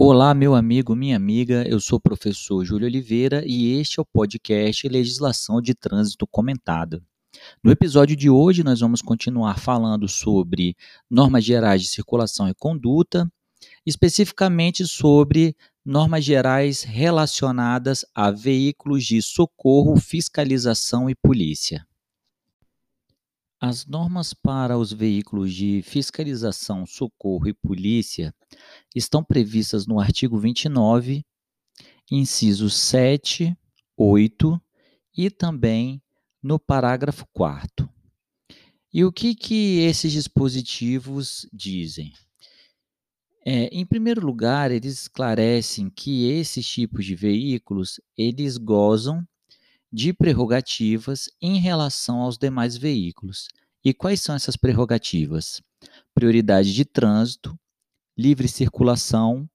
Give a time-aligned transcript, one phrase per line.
[0.00, 4.06] Olá, meu amigo, minha amiga, eu sou o professor Júlio Oliveira e este é o
[4.06, 7.02] podcast Legislação de Trânsito Comentada.
[7.64, 10.76] No episódio de hoje, nós vamos continuar falando sobre
[11.10, 13.28] normas gerais de circulação e conduta,
[13.84, 21.87] especificamente sobre normas gerais relacionadas a veículos de socorro, fiscalização e polícia.
[23.60, 28.32] As normas para os veículos de fiscalização, socorro e polícia
[28.94, 31.24] estão previstas no artigo 29,
[32.08, 33.56] incisos 7,
[33.96, 34.60] 8
[35.16, 36.00] e também
[36.40, 37.90] no parágrafo 4.
[38.94, 42.12] E o que, que esses dispositivos dizem?
[43.44, 49.26] É, em primeiro lugar, eles esclarecem que esses tipos de veículos eles gozam
[49.92, 53.48] de prerrogativas em relação aos demais veículos.
[53.84, 55.62] E quais são essas prerrogativas?
[56.14, 57.58] Prioridade de trânsito,
[58.16, 59.48] livre circulação,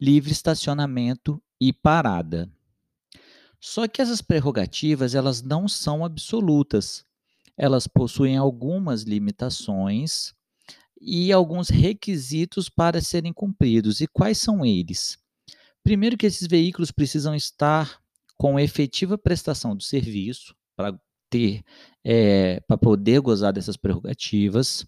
[0.00, 2.50] livre estacionamento e parada.
[3.60, 7.04] Só que essas prerrogativas, elas não são absolutas.
[7.56, 10.32] Elas possuem algumas limitações
[11.00, 14.00] e alguns requisitos para serem cumpridos.
[14.00, 15.18] E quais são eles?
[15.82, 18.00] Primeiro que esses veículos precisam estar
[18.38, 21.62] com efetiva prestação do serviço para ter,
[22.04, 24.86] é, para poder gozar dessas prerrogativas,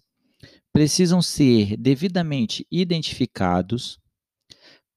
[0.73, 3.99] precisam ser devidamente identificados,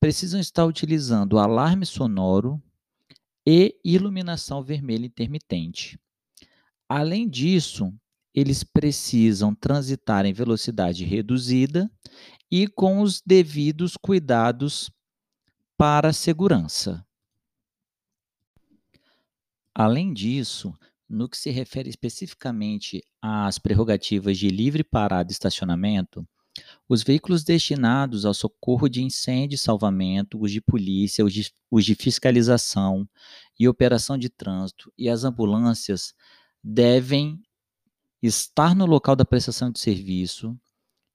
[0.01, 2.63] precisam estar utilizando alarme sonoro
[3.47, 5.99] e iluminação vermelha intermitente.
[6.89, 7.93] Além disso,
[8.35, 11.91] eles precisam transitar em velocidade reduzida
[12.51, 14.91] e com os devidos cuidados
[15.77, 17.04] para a segurança.
[19.75, 20.73] Além disso,
[21.09, 26.27] no que se refere especificamente às prerrogativas de livre parada e estacionamento,
[26.89, 31.85] os veículos destinados ao socorro de incêndio e salvamento, os de polícia, os de, os
[31.85, 33.09] de fiscalização
[33.59, 36.15] e operação de trânsito e as ambulâncias
[36.63, 37.43] devem
[38.23, 40.57] estar no local da prestação de serviço,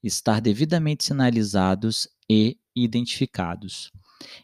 [0.03, 3.91] estar devidamente sinalizados e identificados.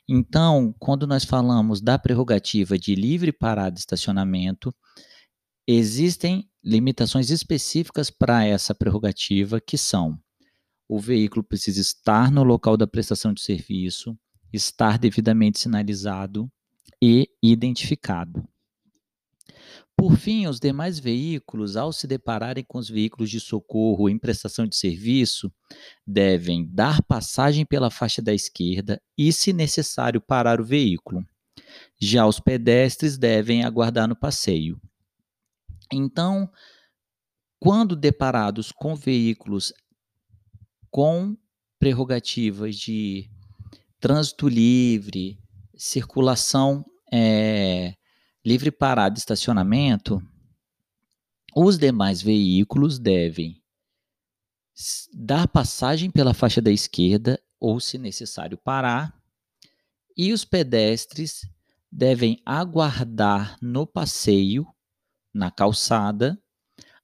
[0.07, 4.73] Então, quando nós falamos da prerrogativa de livre parada e estacionamento,
[5.67, 10.19] existem limitações específicas para essa prerrogativa, que são:
[10.87, 14.17] o veículo precisa estar no local da prestação de serviço,
[14.53, 16.49] estar devidamente sinalizado
[17.01, 18.47] e identificado.
[20.05, 24.67] Por fim, os demais veículos, ao se depararem com os veículos de socorro em prestação
[24.67, 25.51] de serviço,
[26.05, 31.25] devem dar passagem pela faixa da esquerda e, se necessário, parar o veículo.
[31.99, 34.79] Já os pedestres devem aguardar no passeio.
[35.91, 36.47] Então,
[37.59, 39.73] quando deparados com veículos
[40.91, 41.35] com
[41.79, 43.27] prerrogativas de
[43.99, 45.39] trânsito livre,
[45.75, 47.95] circulação é,
[48.45, 50.21] livre parada e estacionamento,
[51.55, 53.59] os demais veículos devem
[55.13, 59.19] dar passagem pela faixa da esquerda ou, se necessário, parar,
[60.15, 61.49] e os pedestres
[61.91, 64.67] devem aguardar no passeio,
[65.33, 66.39] na calçada,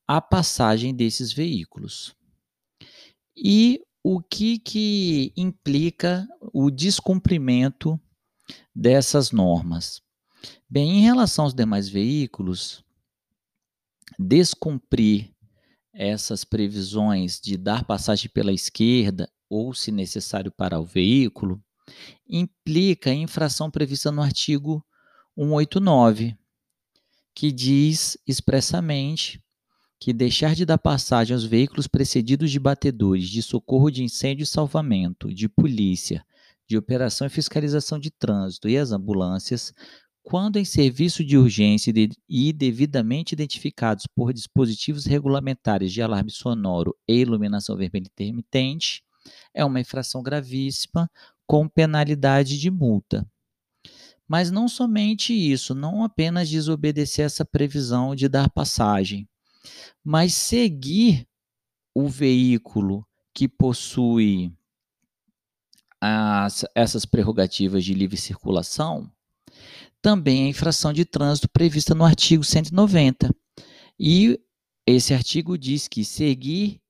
[0.08, 2.16] a passagem desses veículos.
[3.35, 8.00] E o que, que implica o descumprimento
[8.75, 10.02] dessas normas?
[10.73, 12.81] Bem, em relação aos demais veículos,
[14.17, 15.29] descumprir
[15.93, 21.61] essas previsões de dar passagem pela esquerda ou, se necessário, parar o veículo,
[22.25, 24.81] implica infração prevista no artigo
[25.35, 26.37] 189,
[27.35, 29.43] que diz expressamente
[29.99, 34.47] que deixar de dar passagem aos veículos precedidos de batedores de socorro de incêndio e
[34.47, 36.25] salvamento, de polícia,
[36.65, 39.73] de operação e fiscalização de trânsito e as ambulâncias
[40.23, 41.91] quando em serviço de urgência
[42.29, 49.03] e devidamente identificados por dispositivos regulamentares de alarme sonoro e iluminação vermelha intermitente,
[49.53, 51.09] é uma infração gravíssima
[51.47, 53.28] com penalidade de multa.
[54.28, 59.28] Mas não somente isso, não apenas desobedecer essa previsão de dar passagem,
[60.03, 61.28] mas seguir
[61.93, 64.53] o veículo que possui
[65.99, 69.11] as, essas prerrogativas de livre circulação
[70.01, 73.33] também a infração de trânsito prevista no artigo 190.
[73.99, 74.39] E
[74.85, 76.81] esse artigo diz que seguir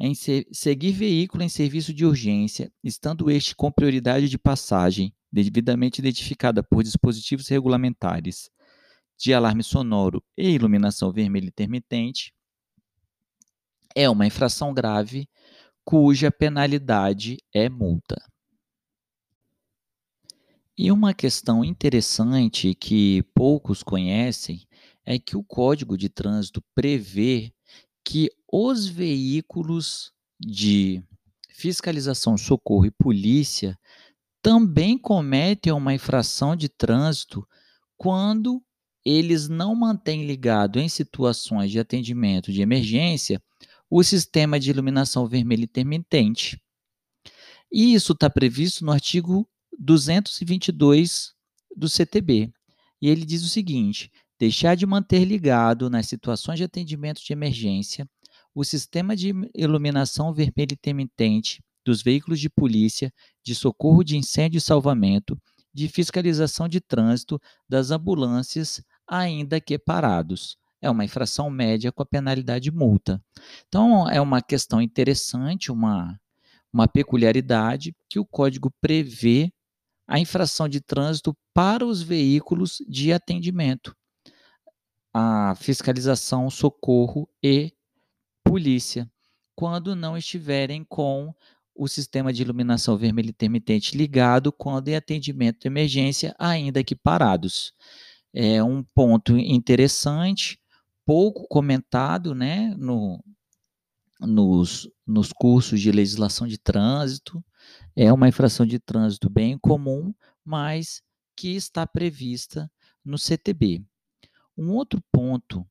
[0.00, 6.62] em seguir veículo em serviço de urgência, estando este com prioridade de passagem, devidamente identificada
[6.62, 8.48] por dispositivos regulamentares
[9.18, 12.32] de alarme sonoro e iluminação vermelha intermitente,
[13.94, 15.28] é uma infração grave
[15.84, 18.22] cuja penalidade é multa.
[20.78, 24.64] E uma questão interessante que poucos conhecem
[25.04, 27.52] é que o Código de Trânsito prevê
[28.04, 31.02] que os veículos de
[31.50, 33.76] fiscalização, socorro e polícia
[34.40, 37.44] também cometem uma infração de trânsito
[37.96, 38.62] quando
[39.04, 43.42] eles não mantêm ligado em situações de atendimento de emergência
[43.90, 46.56] o sistema de iluminação vermelha intermitente.
[47.72, 49.44] E isso está previsto no artigo
[49.78, 51.32] 222
[51.76, 52.52] do CTB.
[53.00, 58.08] E ele diz o seguinte: deixar de manter ligado nas situações de atendimento de emergência
[58.54, 63.12] o sistema de iluminação vermelha intermitente dos veículos de polícia,
[63.44, 65.40] de socorro de incêndio e salvamento,
[65.72, 70.56] de fiscalização de trânsito das ambulâncias, ainda que parados.
[70.82, 73.22] É uma infração média com a penalidade multa.
[73.68, 76.18] Então, é uma questão interessante, uma,
[76.72, 79.52] uma peculiaridade que o código prevê
[80.08, 83.94] a infração de trânsito para os veículos de atendimento,
[85.12, 87.72] a fiscalização, socorro e
[88.42, 89.10] polícia,
[89.54, 91.34] quando não estiverem com
[91.74, 97.72] o sistema de iluminação vermelha intermitente ligado quando em atendimento de emergência, ainda que parados.
[98.32, 100.58] É um ponto interessante,
[101.04, 103.22] pouco comentado né, no,
[104.20, 107.42] nos, nos cursos de legislação de trânsito.
[108.00, 110.14] É uma infração de trânsito bem comum,
[110.44, 111.02] mas
[111.36, 112.70] que está prevista
[113.04, 113.82] no CTB.
[114.56, 115.66] Um outro ponto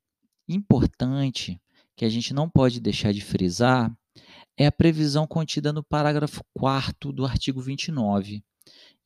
[0.46, 1.58] importante
[1.96, 3.98] que a gente não pode deixar de frisar
[4.58, 8.44] é a previsão contida no parágrafo 4 do artigo 29.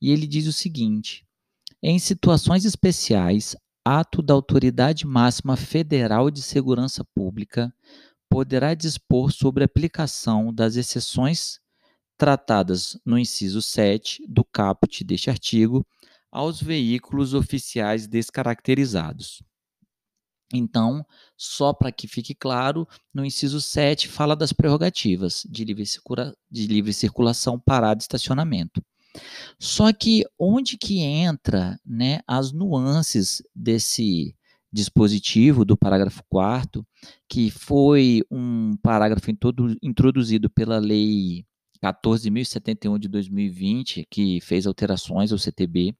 [0.00, 1.24] E ele diz o seguinte:
[1.80, 3.54] em situações especiais,
[3.84, 7.72] ato da autoridade máxima federal de segurança pública
[8.28, 11.61] poderá dispor sobre a aplicação das exceções
[12.22, 15.84] tratadas no inciso 7 do caput deste artigo
[16.30, 19.42] aos veículos oficiais descaracterizados.
[20.54, 21.04] Então,
[21.36, 26.68] só para que fique claro, no inciso 7 fala das prerrogativas de livre, circula de
[26.68, 28.80] livre circulação, parada e estacionamento.
[29.58, 34.32] Só que onde que entra né, as nuances desse
[34.72, 36.86] dispositivo do parágrafo 4
[37.28, 39.28] que foi um parágrafo
[39.82, 41.44] introduzido pela lei
[41.82, 45.94] 14.071 de 2020, que fez alterações ao CTB,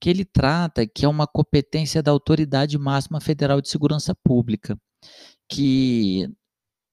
[0.00, 4.78] que ele trata que é uma competência da Autoridade Máxima Federal de Segurança Pública,
[5.48, 6.28] que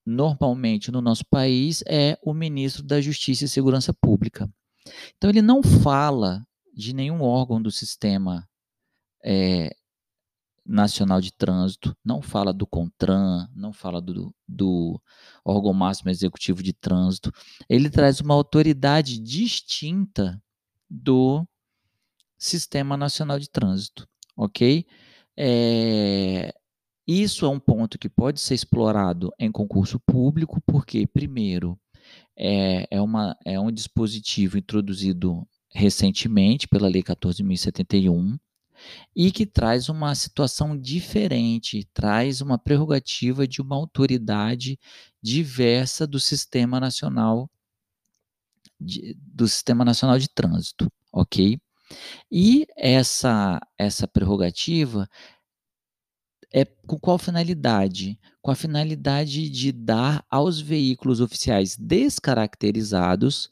[0.06, 4.50] normalmente no nosso país é o ministro da Justiça e Segurança Pública.
[5.18, 8.48] Então ele não fala de nenhum órgão do sistema
[9.24, 9.76] é,
[10.68, 15.02] nacional de trânsito, não fala do CONTRAN, não fala do, do
[15.44, 17.32] órgão máximo executivo de trânsito.
[17.70, 20.42] Ele traz uma autoridade distinta
[20.90, 21.48] do
[22.38, 24.86] Sistema Nacional de Trânsito, ok?
[25.36, 26.54] É,
[27.08, 31.80] isso é um ponto que pode ser explorado em concurso público, porque, primeiro,
[32.38, 38.38] é, é, uma, é um dispositivo introduzido recentemente pela Lei 14.071
[39.16, 44.80] e que traz uma situação diferente, traz uma prerrogativa de uma autoridade
[45.22, 47.50] diversa do Sistema Nacional
[48.80, 51.60] de, do Sistema Nacional de Trânsito, ok?
[52.32, 55.08] E essa, essa prerrogativa
[56.54, 58.20] é com qual finalidade?
[58.42, 63.50] Com a finalidade de dar aos veículos oficiais descaracterizados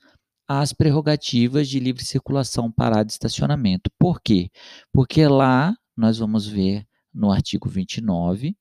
[0.47, 3.89] as prerrogativas de livre circulação, parada e estacionamento.
[3.97, 4.49] Por quê?
[4.91, 8.55] Porque lá nós vamos ver no artigo 29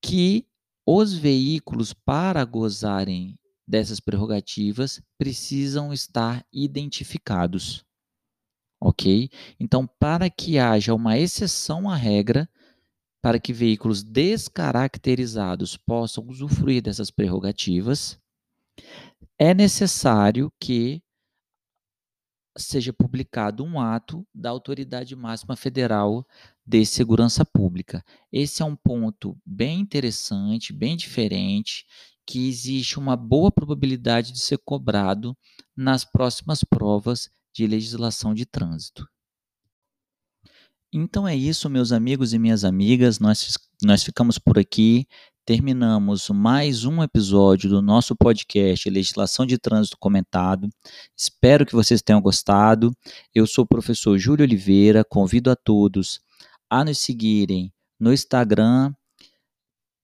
[0.00, 0.46] que
[0.86, 7.84] os veículos, para gozarem dessas prerrogativas, precisam estar identificados
[8.82, 9.30] ok?
[9.60, 12.48] Então, para que haja uma exceção à regra,
[13.22, 18.18] para que veículos descaracterizados possam usufruir dessas prerrogativas,
[19.38, 21.02] é necessário que
[22.56, 26.26] seja publicado um ato da Autoridade Máxima Federal
[26.66, 28.04] de Segurança Pública.
[28.30, 31.86] Esse é um ponto bem interessante, bem diferente,
[32.26, 35.36] que existe uma boa probabilidade de ser cobrado
[35.76, 39.06] nas próximas provas de legislação de trânsito.
[40.94, 43.18] Então é isso, meus amigos e minhas amigas.
[43.18, 45.06] Nós, nós ficamos por aqui.
[45.46, 50.68] Terminamos mais um episódio do nosso podcast Legislação de Trânsito Comentado.
[51.16, 52.92] Espero que vocês tenham gostado.
[53.34, 55.02] Eu sou o professor Júlio Oliveira.
[55.02, 56.20] Convido a todos
[56.68, 58.92] a nos seguirem no Instagram,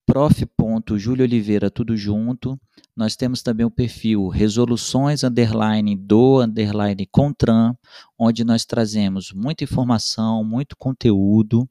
[0.09, 0.43] prof
[0.97, 2.59] Júlio Oliveira, tudo junto.
[2.95, 7.75] Nós temos também o perfil resoluções underline do underline Contran,
[8.17, 11.69] onde nós trazemos muita informação, muito conteúdo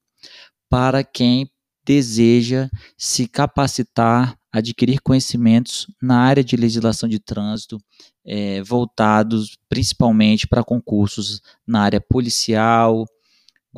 [0.71, 1.51] para quem
[1.85, 7.77] deseja se capacitar, adquirir conhecimentos na área de legislação de trânsito,
[8.25, 13.05] é, voltados principalmente para concursos na área policial,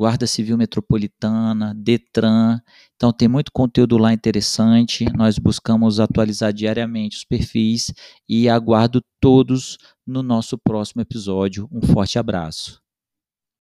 [0.01, 2.59] Guarda Civil Metropolitana, Detran.
[2.95, 5.05] Então tem muito conteúdo lá interessante.
[5.15, 7.93] Nós buscamos atualizar diariamente os perfis
[8.27, 11.69] e aguardo todos no nosso próximo episódio.
[11.71, 12.80] Um forte abraço.